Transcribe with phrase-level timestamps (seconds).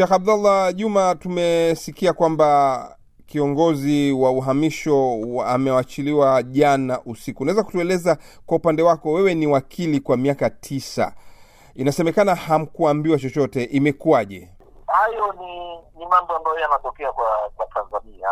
[0.00, 7.42] Sheikh Abdallah Juma, tumesikia kwamba kiongozi wa uhamisho amewachiliwa jana usiku.
[7.42, 11.14] Unaweza kutueleza kwa upande wako, wewe ni wakili kwa miaka tisa,
[11.74, 14.48] inasemekana hamkuambiwa chochote, imekuwaje?
[14.86, 17.26] Hayo ni ni mambo ambayo yanatokea kwa
[17.56, 18.28] kwa Tanzania.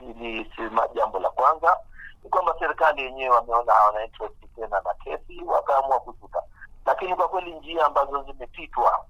[0.00, 0.62] Hili si
[0.94, 1.76] jambo la kwanza,
[2.24, 6.42] ni kwamba serikali yenyewe wameona hawana interest tena na kesi, wakaamua kufuta.
[6.86, 9.04] Lakini kwa kweli njia ambazo zimepitwa,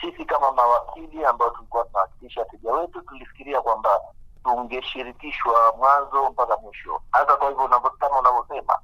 [0.00, 4.00] sisi kama mawakili ambao tulikuwa tunawakilisha wateja wetu, tulifikiria kwamba
[4.44, 7.02] tungeshirikishwa mwanzo mpaka mwisho.
[7.12, 8.78] Hasa kwa hivyo kama unavyosema,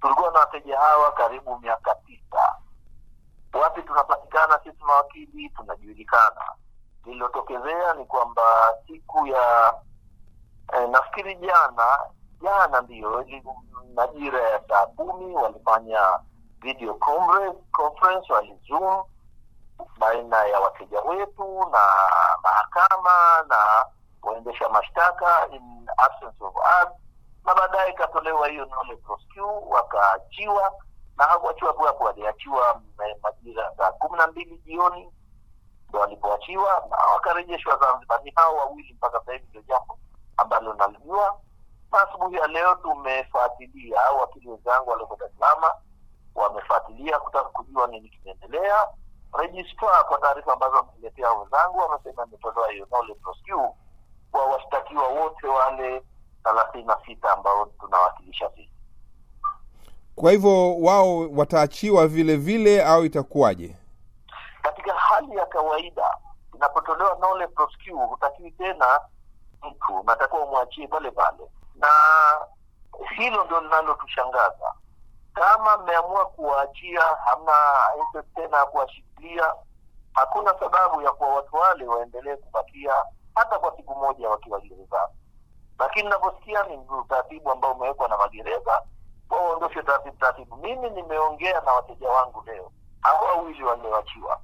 [0.00, 2.56] tulikuwa na wateja hawa karibu miaka tisa.
[3.52, 5.48] Wapi tunapatikana sisi mawakili?
[5.48, 6.44] Tunajulikana.
[7.04, 8.42] Lililotokezea ni kwamba
[8.86, 9.74] siku ya
[10.72, 11.98] eh, nafikiri jana
[12.42, 13.24] jana ndiyo
[13.94, 16.00] majira ya saa kumi walifanya
[16.60, 19.04] video conference, conference walizoom
[20.16, 21.78] baina ya wateja wetu na
[22.42, 23.86] mahakama na
[24.22, 26.88] waendesha mashtaka in absence of us,
[27.44, 28.98] na baadaye ikatolewa hiyo nolle
[29.68, 30.72] wakaachiwa
[31.16, 32.82] na hakuachiwa tu hapo, waliachiwa
[33.22, 35.12] majira saa kumi na mbili jioni
[35.88, 38.22] ndo walipoachiwa na wakarejeshwa Zanzibar.
[38.22, 39.98] Ni hao wawili mpaka sasa hivi, ndio jambo
[40.36, 41.40] ambalo nalijua,
[41.92, 45.36] na asubuhi ya leo tumefuatilia, au wakili wenzangu walioko Dar es
[46.34, 48.86] wamefuatilia kutaka kujua nini kimeendelea.
[49.38, 53.52] Registrar kwa taarifa ambazo wameletea wenzangu, wamesema imetolewa hiyo nolle prosequi
[54.32, 56.02] kwa washtakiwa wote wale
[56.44, 58.70] thelathini na sita ambao tunawakilisha sisi.
[60.14, 63.76] Kwa hivyo wao wataachiwa vile vile au itakuwaje?
[64.62, 66.16] Katika hali ya kawaida,
[66.54, 69.00] inapotolewa nolle prosequi, hutakiwi tena
[69.62, 71.88] mtu, natakuwa umwachie pale pale, na
[73.16, 74.74] hilo ndio linalotushangaza.
[75.36, 77.52] Kama mmeamua kuwaachia, hamna
[78.00, 79.54] interest tena kuwashikilia,
[80.12, 82.94] hakuna sababu ya kuwa watu wale waendelee kubakia
[83.34, 85.12] hata kwa siku moja wakiwa gerezani.
[85.78, 88.82] Lakini navyosikia ni utaratibu ambao umewekwa na magereza,
[89.30, 90.56] waondoshe taratibu taratibu.
[90.56, 94.40] Mimi nimeongea na wateja wangu leo, hao wawili walioachiwa,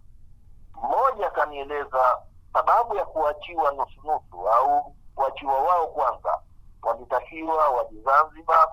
[0.75, 2.19] mmoja akanieleza
[2.53, 6.39] sababu ya kuachiwa nusunusu au kuachiwa wao, kwanza.
[6.83, 8.69] Walitakiwa waje Zanzibar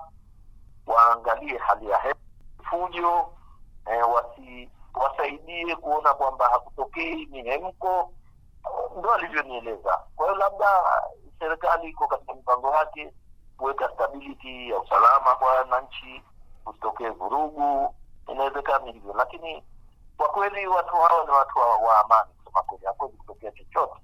[0.86, 2.14] waangalie hali ya hewa,
[2.70, 3.32] fujo
[3.92, 8.12] eh, wasi wasaidie kuona kwamba hakutokei mihemko
[8.98, 10.00] ndo alivyonieleza.
[10.16, 10.66] Kwa hiyo labda
[11.38, 13.12] serikali iko katika mpango wake
[13.56, 16.22] kuweka stability ya usalama kwa wananchi,
[16.64, 17.94] kusitokee vurugu,
[18.28, 19.64] inawezekana hivyo, lakini
[20.16, 22.30] kwa kweli watu hawa ni watu wa, wa amani.
[22.44, 24.00] Kusema kweli, hakuwezi kutokea chochote,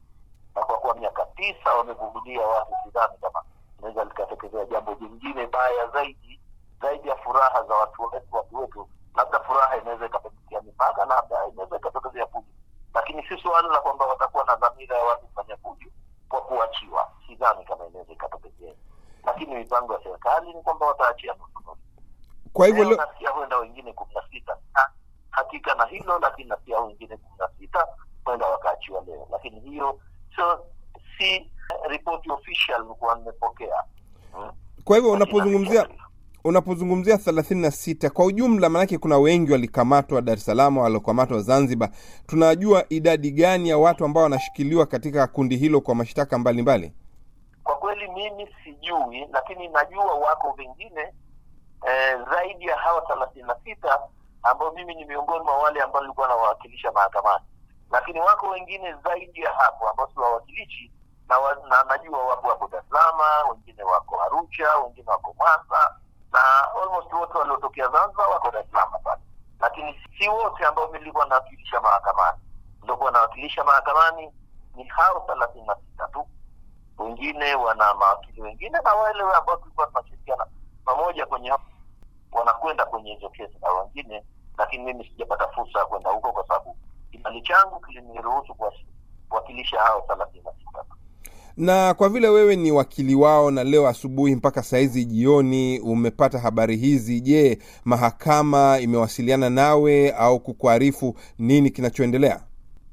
[0.54, 3.42] na kwa kuwa miaka tisa wamevugulia watu, sidhani kama
[3.78, 6.40] inaweza likatokezea jambo jingine baya zaidi
[6.82, 8.88] zaidi ya furaha za watu wetu, watu wetu.
[9.16, 12.46] Labda furaha inaweza ikapindukia mipaka, labda inaweza ikatokezea fujo
[12.96, 15.86] lakini si suala la kwamba watakuwa na dhamira ya watu kufanya fujo
[16.28, 17.10] kwa kuachiwa.
[17.26, 18.74] Sidhani kama inaweza ikatokezea,
[19.24, 21.76] lakini mipango ya serikali ni kwamba wataachia nusu.
[22.52, 24.56] Kwa hivyo leo nasikia huenda wengine kumi na sita
[25.30, 27.86] hakika na hilo, lakini nasikia wengine kumi na sita
[28.24, 30.00] huenda wakaachiwa leo, lakini hiyo
[30.36, 30.66] sio
[31.18, 31.50] si
[31.88, 33.82] ripoti official nikuwa nimepokea
[34.32, 34.52] hmm.
[34.84, 35.88] Kwa hivyo unapozungumzia
[36.46, 41.90] unapozungumzia thelathini na sita kwa ujumla, maanake kuna wengi walikamatwa Dar es Salaam, waliokamatwa Zanzibar.
[42.26, 46.92] Tunajua idadi gani ya watu ambao wanashikiliwa katika kundi hilo kwa mashtaka mbalimbali?
[47.64, 51.00] Kwa kweli mimi sijui, lakini najua wako wengine
[51.88, 53.98] eh, zaidi ya hawa thelathini na sita
[54.42, 57.44] ambao mimi ni miongoni mwa wale ambao nilikuwa nawawakilisha mahakamani,
[57.90, 60.92] lakini wako wengine zaidi ya hapo ambao siwawakilishi
[61.28, 61.36] na,
[61.68, 65.94] na najua wapo wako Dar es Salaam, wengine wako Arusha, wengine wako Mwanza
[66.36, 69.22] na almost wote waliotokea Zanzibar wako Dar es Salaam pale,
[69.60, 72.38] lakini si wote ambao nilikuwa nawakilisha mahakamani.
[72.82, 74.32] Nilikuwa nawakilisha mahakamani
[74.74, 76.28] ni hao thelathini na sita tu,
[76.98, 80.46] wengine wana mawakili wengine na wale ambao tulikuwa tunashirikiana
[80.84, 81.52] pamoja kwenye
[82.32, 84.24] wanakwenda kwenye hizo kesi na wengine,
[84.58, 86.76] lakini mimi sijapata fursa ya kwenda huko kwa sababu
[87.10, 88.54] kibali changu kiliniruhusu
[89.28, 90.65] kuwakilisha hao thelathini na sita
[91.56, 96.76] na kwa vile wewe ni wakili wao na leo asubuhi mpaka sahizi jioni umepata habari
[96.76, 102.40] hizi, je, mahakama imewasiliana nawe au kukuarifu nini kinachoendelea?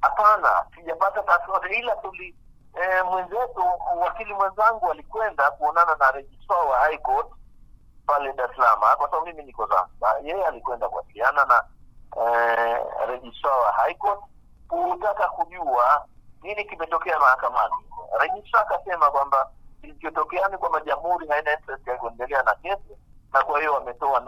[0.02, 2.36] Hapana, sijapata taarifa, ila tuli
[2.74, 3.64] e, mwenzetu
[4.02, 7.28] wakili mwenzangu alikwenda kuonana na registrar wa High Court
[8.06, 8.50] pale Dar
[8.98, 10.16] kwa sababu mimi niko Zanzibar.
[10.24, 11.64] Yeye alikwenda kuwasiliana na
[12.22, 12.26] e,
[13.08, 14.20] registrar wa High Court
[14.68, 16.06] kutaka kujua
[16.44, 17.74] nini kimetokea mahakamani.
[18.20, 19.50] Registrar akasema kwamba
[19.82, 22.94] kilichotokea ni kwamba jamhuri haina interest ya kuendelea na kesi,
[23.34, 24.24] na kwa hiyo wametoa.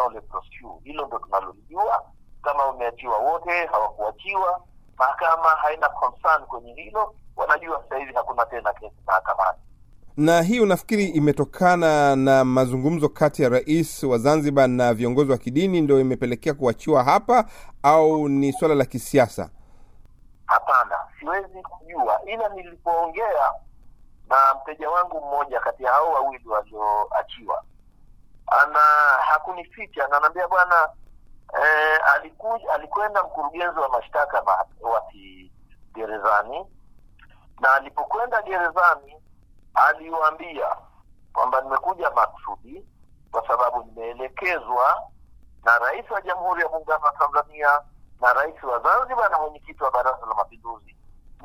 [0.83, 2.03] Hilo ndo tunalolijua,
[2.43, 4.61] kama wameachiwa wote, hawakuachiwa.
[4.97, 9.57] Mahakama haina concern kwenye hilo, wanajua sasa hivi hakuna tena kesi mahakamani.
[10.17, 15.81] Na hii unafikiri imetokana na mazungumzo kati ya rais wa Zanzibar na viongozi wa kidini
[15.81, 17.45] ndio imepelekea kuachiwa hapa,
[17.83, 19.49] au ni swala la kisiasa?
[21.25, 23.53] Siwezi kujua, ila nilipoongea
[24.27, 27.63] na mteja wangu mmoja kati ya hao wawili walioachiwa,
[28.47, 28.79] ana
[29.21, 30.89] hakunificha, ananiambia bwana
[31.63, 34.41] eh, alikuja alikwenda mkurugenzi wa mashtaka
[34.81, 35.03] wa
[35.93, 36.65] gerezani,
[37.59, 39.15] na alipokwenda gerezani
[39.73, 40.75] aliwaambia
[41.33, 42.85] kwamba nimekuja maksudi
[43.31, 45.03] kwa sababu nimeelekezwa
[45.63, 47.81] na rais wa Jamhuri ya Muungano wa Tanzania
[48.21, 50.95] na rais wa Zanzibar na mwenyekiti wa Baraza la Mapinduzi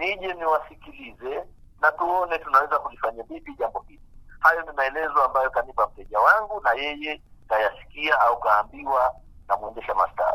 [0.00, 1.44] nije niwasikilize
[1.81, 4.00] na tuone tunaweza kulifanya vipi jambo hili.
[4.41, 9.14] Hayo ni maelezo ambayo kanipa mteja wangu, na yeye kayasikia au kaambiwa
[9.49, 9.94] na mwendesha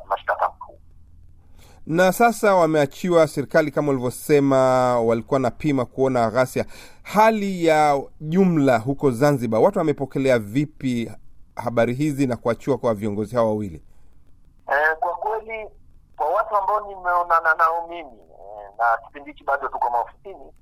[0.09, 0.79] mashtaka mkuu.
[1.87, 4.57] Na sasa wameachiwa, serikali kama ulivyosema,
[5.01, 6.65] walikuwa napima kuona ghasia.
[7.03, 11.11] Hali ya jumla huko Zanzibar, watu wamepokelea vipi
[11.55, 13.83] habari hizi na kuachiwa kwa viongozi hao wawili?
[14.67, 15.69] E, kwa kweli
[16.17, 20.53] kwa watu ambao nimeonana nao mimi eh, na kipindi hichi bado tuko maofisini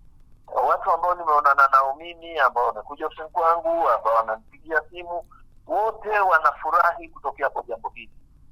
[0.62, 5.26] watu ambao nimeonana nao mimi ambao wamekuja ofisini kwangu ambao wananipigia simu
[5.68, 8.12] wote wanafurahi kutokea kwa jambo hili,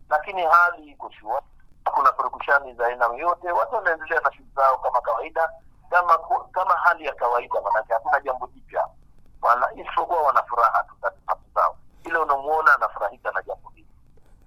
[0.10, 1.42] lakini hali iko shua,
[1.86, 3.52] hakuna purukushani za aina yoyote.
[3.52, 5.50] Watu wanaendelea na shughuli zao kama kawaida,
[5.90, 6.18] kama
[6.52, 8.88] kama hali ya kawaida, maanake hakuna jambo jipya,
[9.76, 11.76] isipokuwa wana furaha tu ndani zao.
[12.06, 13.88] Ile unamuona anafurahika na jambo hili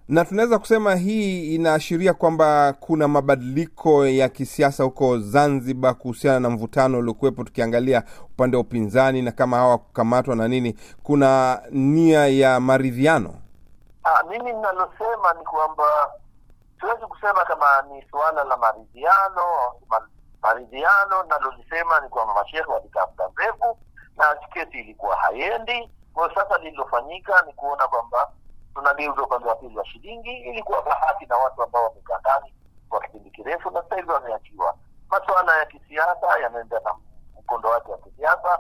[0.09, 6.99] na tunaweza kusema hii inaashiria kwamba kuna mabadiliko ya kisiasa huko Zanzibar kuhusiana na mvutano
[6.99, 13.35] uliokuwepo, tukiangalia upande wa upinzani na kama hawa kukamatwa na nini, kuna nia ya maridhiano.
[14.05, 15.85] Ah, mimi ninalosema ni kwamba
[16.81, 19.43] siwezi kusema kama ni suala la maridhiano.
[20.43, 23.79] Maridhiano nalolisema ni kwamba mashehe walikaa muda mrefu
[24.17, 25.91] na kesi ilikuwa haiendi.
[26.15, 28.31] Kwa sasa lililofanyika ni kuona kwamba
[28.85, 32.55] tunageuza upande wa pili wa shilingi ili kuwapa haki na watu ambao wamekaa ndani
[32.89, 34.75] kwa kipindi kirefu na sasa hivi wameachiwa.
[35.09, 36.95] Masuala ya kisiasa yanaenda na
[37.41, 38.59] mkondo wake wa kisiasa,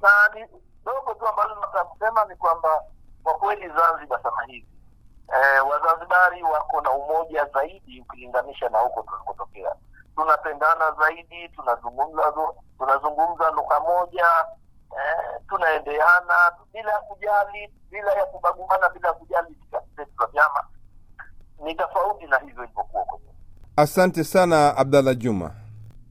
[0.00, 0.46] na ni
[0.84, 2.82] dogo tu ambalo natasema ni kwamba
[3.22, 4.66] kwa kweli Zanzibar sasa hivi
[5.34, 9.74] eh, Wazanzibari wako na umoja zaidi ukilinganisha na huko tulikotokea.
[10.16, 12.32] Tunapendana zaidi, tunazungumza
[12.78, 14.26] tunazungumza lugha moja
[14.94, 16.34] Eh, tunaendeana
[16.72, 19.56] bila ya kujali, bila ya kubaguana, bila ya kujali
[20.18, 20.64] za vyama.
[21.64, 23.24] Ni tofauti na hivyo ilivyokuwa kwenye.
[23.76, 25.50] Asante sana Abdallah Juma.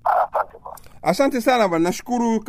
[0.04, 0.80] Asante bwana.
[1.02, 2.42] Asante sana bwana, nashukuru.